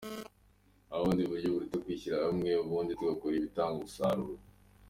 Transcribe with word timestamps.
Nta 0.87 0.97
bundi 1.01 1.21
buryo 1.29 1.47
buruta 1.53 1.77
kwishyira 1.83 2.15
hamwe 2.25 2.51
ubundi 2.65 2.91
tugakora 2.99 3.33
ibitanga 3.37 3.73
umusaruro. 3.77 4.41